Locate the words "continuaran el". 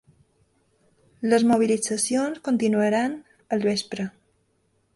2.49-3.65